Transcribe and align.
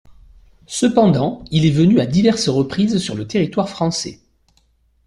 Cependant, 0.65 1.45
il 1.51 1.63
est 1.63 1.69
venu 1.69 1.99
à 1.99 2.07
diverses 2.07 2.49
reprises 2.49 2.97
sur 2.97 3.13
le 3.13 3.27
territoire 3.27 3.69
français. 3.69 4.19